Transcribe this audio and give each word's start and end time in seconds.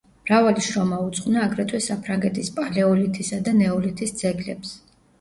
მრავალი 0.27 0.63
შრომა 0.67 0.97
უძღვნა 1.09 1.43
აგრეთვე 1.49 1.83
საფრანგეთის 1.89 2.51
პალეოლითისა 2.59 3.43
და 3.49 3.57
ნეოლითის 3.63 4.21
ძეგლებს. 4.27 4.79